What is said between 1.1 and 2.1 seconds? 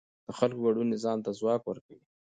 ته ځواک ورکوي